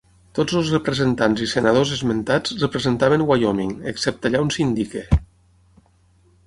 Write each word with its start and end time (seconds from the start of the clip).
Tots 0.37 0.53
els 0.59 0.69
representants 0.75 1.43
i 1.47 1.49
senadors 1.51 1.91
esmentats 1.97 2.57
representaven 2.65 3.25
Wyoming, 3.33 3.77
excepte 3.93 4.31
allà 4.33 4.43
on 4.47 4.53
s'indiqui. 4.59 5.05